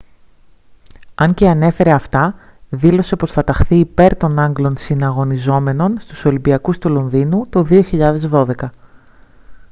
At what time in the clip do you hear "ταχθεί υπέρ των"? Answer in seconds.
3.43-4.39